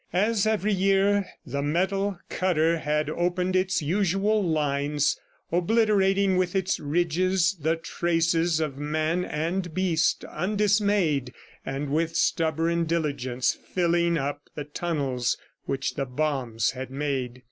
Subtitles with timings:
[0.13, 5.15] As every year, the metal cutter had opened its usual lines,
[5.51, 13.53] obliterating with its ridges the traces of man and beast, undismayed and with stubborn diligence
[13.75, 17.39] filling up the tunnels which the bombs had made.